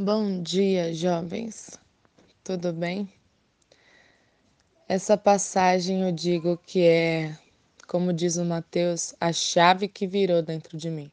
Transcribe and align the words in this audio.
Bom 0.00 0.40
dia, 0.40 0.94
jovens. 0.94 1.76
Tudo 2.44 2.72
bem? 2.72 3.12
Essa 4.88 5.16
passagem 5.16 6.02
eu 6.02 6.12
digo 6.12 6.56
que 6.56 6.82
é, 6.86 7.36
como 7.88 8.12
diz 8.12 8.36
o 8.36 8.44
Mateus, 8.44 9.12
a 9.20 9.32
chave 9.32 9.88
que 9.88 10.06
virou 10.06 10.40
dentro 10.40 10.78
de 10.78 10.88
mim. 10.88 11.10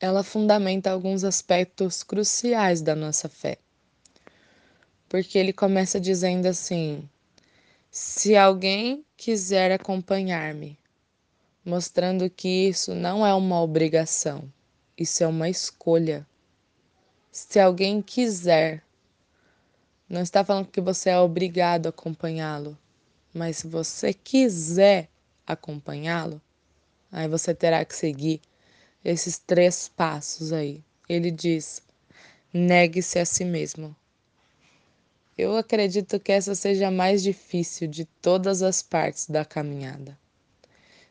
Ela 0.00 0.24
fundamenta 0.24 0.90
alguns 0.90 1.22
aspectos 1.22 2.02
cruciais 2.02 2.82
da 2.82 2.96
nossa 2.96 3.28
fé. 3.28 3.58
Porque 5.08 5.38
ele 5.38 5.52
começa 5.52 6.00
dizendo 6.00 6.46
assim: 6.46 7.08
se 7.92 8.34
alguém 8.34 9.04
quiser 9.16 9.70
acompanhar-me, 9.70 10.76
mostrando 11.64 12.28
que 12.28 12.70
isso 12.70 12.92
não 12.92 13.24
é 13.24 13.32
uma 13.32 13.62
obrigação, 13.62 14.52
isso 14.98 15.22
é 15.22 15.28
uma 15.28 15.48
escolha 15.48 16.26
se 17.34 17.58
alguém 17.58 18.00
quiser. 18.00 18.80
Não 20.08 20.22
está 20.22 20.44
falando 20.44 20.68
que 20.68 20.80
você 20.80 21.10
é 21.10 21.18
obrigado 21.18 21.86
a 21.86 21.88
acompanhá-lo, 21.88 22.78
mas 23.34 23.56
se 23.56 23.66
você 23.66 24.14
quiser 24.14 25.08
acompanhá-lo, 25.44 26.40
aí 27.10 27.26
você 27.26 27.52
terá 27.52 27.84
que 27.84 27.96
seguir 27.96 28.40
esses 29.04 29.36
três 29.36 29.88
passos 29.88 30.52
aí. 30.52 30.80
Ele 31.08 31.32
diz: 31.32 31.82
negue-se 32.52 33.18
a 33.18 33.26
si 33.26 33.44
mesmo. 33.44 33.96
Eu 35.36 35.56
acredito 35.56 36.20
que 36.20 36.30
essa 36.30 36.54
seja 36.54 36.86
a 36.86 36.92
mais 36.92 37.20
difícil 37.20 37.88
de 37.88 38.04
todas 38.22 38.62
as 38.62 38.80
partes 38.80 39.26
da 39.26 39.44
caminhada. 39.44 40.16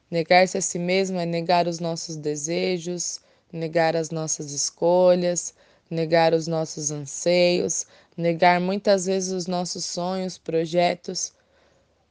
Negar-se 0.10 0.58
a 0.58 0.62
si 0.62 0.80
mesmo 0.80 1.20
é 1.20 1.26
negar 1.26 1.68
os 1.68 1.82
nossos 1.82 2.16
desejos, 2.16 3.20
negar 3.52 3.94
as 3.98 4.10
nossas 4.10 4.54
escolhas, 4.54 5.54
negar 5.90 6.34
os 6.34 6.48
nossos 6.48 6.92
anseios, 6.92 7.86
negar 8.18 8.60
muitas 8.60 9.05
vezes 9.05 9.32
os 9.32 9.48
nossos 9.48 9.85
sonhos, 9.85 10.38
projetos, 10.38 11.34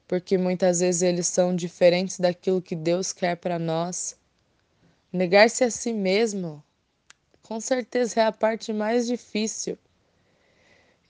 porque 0.07 0.37
muitas 0.37 0.81
vezes 0.81 1.03
eles 1.03 1.27
são 1.27 1.55
diferentes 1.55 2.19
daquilo 2.19 2.63
que 2.63 2.77
Deus 2.77 3.13
quer 3.13 3.37
para 3.37 3.59
nós. 3.59 4.17
Negar-se 5.13 5.65
a 5.65 5.71
si 5.71 5.93
mesmo, 5.93 6.63
com 7.43 7.61
certeza 7.61 8.21
é 8.21 8.25
a 8.25 8.33
parte 8.33 8.73
mais 8.73 9.07
difícil. 9.07 9.79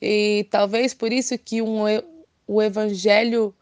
E 0.01 0.47
talvez 0.51 0.92
por 0.95 1.12
isso 1.12 1.39
que 1.39 1.62
um, 1.62 1.83
o 2.47 2.62
evangelho 2.62 3.55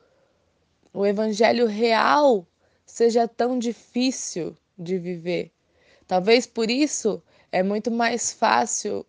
o 0.92 1.06
evangelho 1.06 1.66
real 1.66 2.46
seja 2.84 3.28
tão 3.28 3.58
difícil 3.58 4.56
de 4.76 4.98
viver. 4.98 5.52
Talvez 6.06 6.46
por 6.46 6.68
isso 6.68 7.22
é 7.52 7.62
muito 7.62 7.90
mais 7.90 8.32
fácil 8.32 9.04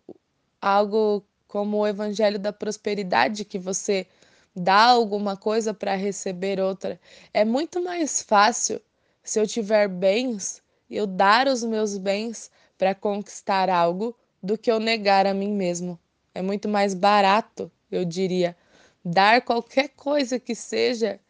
algo 0.60 1.24
como 1.46 1.78
o 1.78 1.86
evangelho 1.86 2.38
da 2.38 2.52
prosperidade, 2.52 3.44
que 3.44 3.58
você 3.58 4.06
dá 4.54 4.84
alguma 4.84 5.36
coisa 5.36 5.74
para 5.74 5.94
receber 5.94 6.60
outra. 6.60 7.00
É 7.32 7.44
muito 7.44 7.82
mais 7.82 8.22
fácil 8.22 8.80
se 9.22 9.38
eu 9.38 9.46
tiver 9.46 9.88
bens, 9.88 10.62
eu 10.90 11.06
dar 11.06 11.46
os 11.46 11.62
meus 11.62 11.96
bens 11.96 12.50
para 12.76 12.94
conquistar 12.94 13.68
algo 13.70 14.16
do 14.42 14.58
que 14.58 14.70
eu 14.70 14.80
negar 14.80 15.26
a 15.26 15.34
mim 15.34 15.52
mesmo. 15.52 15.98
É 16.34 16.42
muito 16.42 16.68
mais 16.68 16.94
barato, 16.94 17.70
eu 17.90 18.04
diria, 18.04 18.56
dar 19.04 19.42
qualquer 19.42 19.90
coisa 19.90 20.40
que 20.40 20.54
seja 20.54 21.20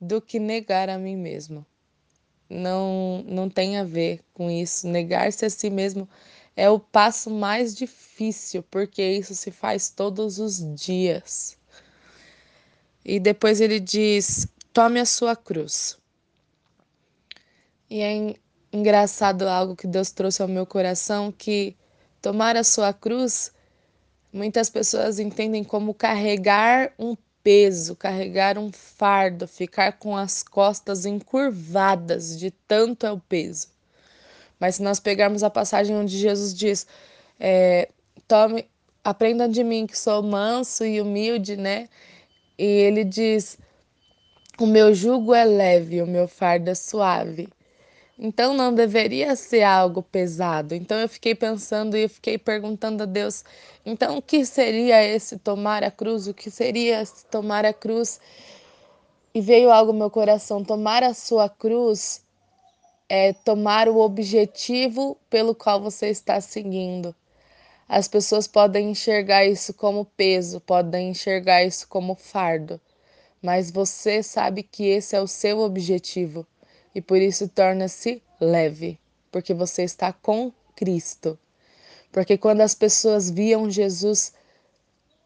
do 0.00 0.20
que 0.20 0.38
negar 0.38 0.88
a 0.88 0.98
mim 0.98 1.16
mesmo. 1.16 1.64
Não, 2.50 3.24
não 3.26 3.48
tem 3.48 3.76
a 3.78 3.84
ver 3.84 4.20
com 4.32 4.50
isso. 4.50 4.88
Negar-se 4.88 5.44
a 5.44 5.50
si 5.50 5.68
mesmo 5.68 6.08
é 6.58 6.68
o 6.68 6.80
passo 6.80 7.30
mais 7.30 7.72
difícil, 7.72 8.64
porque 8.64 9.00
isso 9.00 9.32
se 9.32 9.52
faz 9.52 9.90
todos 9.90 10.40
os 10.40 10.58
dias. 10.74 11.56
E 13.04 13.20
depois 13.20 13.60
ele 13.60 13.78
diz: 13.78 14.48
tome 14.72 14.98
a 14.98 15.06
sua 15.06 15.36
cruz. 15.36 15.96
E 17.88 18.00
é 18.00 18.34
engraçado 18.72 19.42
algo 19.42 19.76
que 19.76 19.86
Deus 19.86 20.10
trouxe 20.10 20.42
ao 20.42 20.48
meu 20.48 20.66
coração 20.66 21.30
que 21.30 21.76
tomar 22.20 22.56
a 22.56 22.64
sua 22.64 22.92
cruz, 22.92 23.52
muitas 24.32 24.68
pessoas 24.68 25.20
entendem 25.20 25.62
como 25.62 25.94
carregar 25.94 26.92
um 26.98 27.16
peso, 27.40 27.94
carregar 27.94 28.58
um 28.58 28.72
fardo, 28.72 29.46
ficar 29.46 29.92
com 29.92 30.16
as 30.16 30.42
costas 30.42 31.06
encurvadas 31.06 32.36
de 32.36 32.50
tanto 32.50 33.06
é 33.06 33.12
o 33.12 33.20
peso. 33.20 33.77
Mas 34.58 34.76
se 34.76 34.82
nós 34.82 35.00
pegarmos 35.00 35.42
a 35.42 35.50
passagem 35.50 35.96
onde 35.96 36.18
Jesus 36.18 36.54
diz: 36.54 36.86
é, 37.38 37.88
tome, 38.26 38.66
aprenda 39.04 39.48
de 39.48 39.62
mim 39.62 39.86
que 39.86 39.96
sou 39.96 40.22
manso 40.22 40.84
e 40.84 41.00
humilde, 41.00 41.56
né? 41.56 41.88
E 42.58 42.64
ele 42.64 43.04
diz: 43.04 43.58
o 44.58 44.66
meu 44.66 44.92
jugo 44.92 45.34
é 45.34 45.44
leve, 45.44 46.02
o 46.02 46.06
meu 46.06 46.26
fardo 46.26 46.68
é 46.70 46.74
suave. 46.74 47.48
Então 48.18 48.52
não 48.52 48.74
deveria 48.74 49.36
ser 49.36 49.62
algo 49.62 50.02
pesado. 50.02 50.74
Então 50.74 50.98
eu 50.98 51.08
fiquei 51.08 51.34
pensando 51.34 51.96
e 51.96 52.08
fiquei 52.08 52.36
perguntando 52.36 53.04
a 53.04 53.06
Deus: 53.06 53.44
então 53.86 54.18
o 54.18 54.22
que 54.22 54.44
seria 54.44 55.02
esse 55.04 55.38
tomar 55.38 55.84
a 55.84 55.90
cruz? 55.90 56.26
O 56.26 56.34
que 56.34 56.50
seria 56.50 57.04
tomar 57.30 57.64
a 57.64 57.72
cruz? 57.72 58.20
E 59.32 59.40
veio 59.40 59.70
algo 59.70 59.92
no 59.92 59.98
meu 60.00 60.10
coração: 60.10 60.64
tomar 60.64 61.04
a 61.04 61.14
sua 61.14 61.48
cruz 61.48 62.22
é 63.08 63.32
tomar 63.32 63.88
o 63.88 63.98
objetivo 63.98 65.16
pelo 65.30 65.54
qual 65.54 65.80
você 65.80 66.08
está 66.08 66.40
seguindo. 66.40 67.14
As 67.88 68.06
pessoas 68.06 68.46
podem 68.46 68.90
enxergar 68.90 69.46
isso 69.46 69.72
como 69.72 70.04
peso, 70.04 70.60
podem 70.60 71.10
enxergar 71.10 71.64
isso 71.64 71.88
como 71.88 72.14
fardo, 72.14 72.78
mas 73.40 73.70
você 73.70 74.22
sabe 74.22 74.62
que 74.62 74.86
esse 74.86 75.16
é 75.16 75.20
o 75.20 75.26
seu 75.26 75.60
objetivo 75.60 76.46
e 76.94 77.00
por 77.00 77.16
isso 77.16 77.48
torna-se 77.48 78.22
leve, 78.38 78.98
porque 79.32 79.54
você 79.54 79.84
está 79.84 80.12
com 80.12 80.52
Cristo. 80.76 81.38
Porque 82.12 82.36
quando 82.36 82.60
as 82.60 82.74
pessoas 82.74 83.30
viam 83.30 83.70
Jesus 83.70 84.34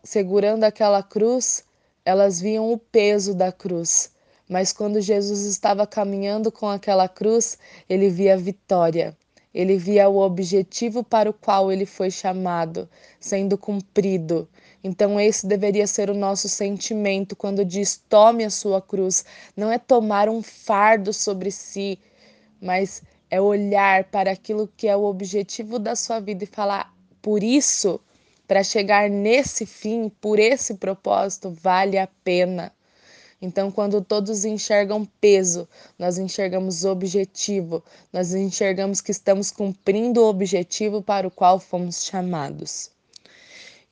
segurando 0.05 0.65
aquela 0.65 1.03
cruz, 1.03 1.65
elas 2.05 2.41
viam 2.41 2.73
o 2.73 2.79
peso 2.79 3.35
da 3.35 3.51
cruz 3.51 4.13
mas 4.49 4.73
quando 4.73 5.01
Jesus 5.01 5.43
estava 5.43 5.87
caminhando 5.87 6.51
com 6.51 6.69
aquela 6.69 7.09
cruz, 7.09 7.59
ele 7.89 8.09
via 8.09 8.35
a 8.35 8.37
vitória. 8.37 9.17
Ele 9.55 9.77
via 9.77 10.09
o 10.09 10.19
objetivo 10.19 11.05
para 11.05 11.29
o 11.29 11.35
qual 11.35 11.71
ele 11.71 11.85
foi 11.85 12.11
chamado 12.11 12.89
sendo 13.21 13.59
cumprido. 13.59 14.49
Então, 14.83 15.21
esse 15.21 15.47
deveria 15.47 15.87
ser 15.87 16.11
o 16.11 16.15
nosso 16.15 16.49
sentimento 16.49 17.37
quando 17.37 17.65
diz 17.65 18.03
tome 18.09 18.45
a 18.45 18.51
sua 18.51 18.81
cruz. 18.81 19.25
Não 19.57 19.71
é 19.71 19.79
tomar 19.79 20.29
um 20.29 20.43
fardo 20.43 21.13
sobre 21.13 21.51
si, 21.51 21.99
mas 22.61 23.03
é 23.31 23.41
olhar 23.41 24.05
para 24.05 24.33
aquilo 24.33 24.69
que 24.77 24.89
é 24.89 24.97
o 24.97 25.05
objetivo 25.05 25.79
da 25.79 25.95
sua 25.95 26.19
vida 26.19 26.45
e 26.45 26.47
falar: 26.47 26.93
por 27.21 27.43
isso, 27.43 28.01
para 28.49 28.65
chegar 28.65 29.09
nesse 29.09 29.65
fim, 29.65 30.09
por 30.21 30.39
esse 30.39 30.75
propósito, 30.75 31.51
vale 31.51 31.97
a 31.99 32.09
pena. 32.25 32.73
Então, 33.45 33.73
quando 33.73 34.01
todos 34.01 34.45
enxergam 34.45 35.05
peso, 35.21 35.69
nós 35.99 36.17
enxergamos 36.17 36.85
objetivo, 36.85 37.83
nós 38.13 38.33
enxergamos 38.33 39.01
que 39.01 39.11
estamos 39.11 39.51
cumprindo 39.51 40.23
o 40.23 40.29
objetivo 40.29 41.03
para 41.03 41.27
o 41.27 41.31
qual 41.31 41.59
fomos 41.59 42.05
chamados. 42.05 42.93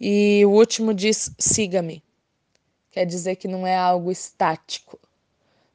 E 0.00 0.44
o 0.46 0.50
último 0.50 0.94
diz: 0.94 1.32
siga-me. 1.36 2.00
Quer 2.92 3.04
dizer 3.04 3.36
que 3.36 3.48
não 3.48 3.66
é 3.66 3.76
algo 3.76 4.12
estático, 4.12 5.00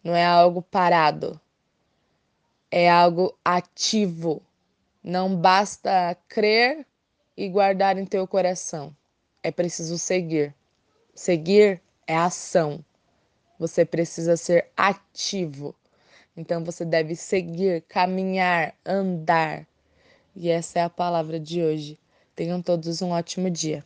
não 0.02 0.16
é 0.16 0.24
algo 0.26 0.62
parado, 0.62 1.40
é 2.72 2.90
algo 2.90 3.38
ativo. 3.44 4.42
Não 5.04 5.36
basta 5.36 6.18
crer 6.30 6.86
e 7.36 7.50
guardar 7.50 7.98
em 7.98 8.06
teu 8.06 8.26
coração, 8.26 8.96
é 9.44 9.52
preciso 9.52 9.98
seguir. 9.98 10.56
Seguir 11.14 11.82
é 12.08 12.16
ação. 12.16 12.84
Você 13.60 13.86
precisa 13.86 14.38
ser 14.38 14.70
ativo. 14.76 15.76
Então 16.36 16.64
você 16.64 16.84
deve 16.84 17.16
seguir, 17.16 17.84
caminhar, 17.88 18.76
andar. 18.86 19.66
E 20.36 20.50
essa 20.50 20.80
é 20.80 20.84
a 20.84 20.90
palavra 20.90 21.40
de 21.40 21.64
hoje. 21.64 22.00
Tenham 22.36 22.62
todos 22.62 23.02
um 23.02 23.12
ótimo 23.12 23.50
dia. 23.50 23.86